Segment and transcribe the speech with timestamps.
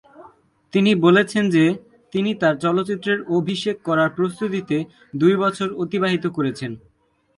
[0.73, 1.65] তিনি বলেছেন যে
[2.13, 4.77] তিনি তার চলচ্চিত্রের অভিষেক করার প্রস্তুতিতে
[5.13, 6.71] দুই বছর অতিবাহিত করেছেন।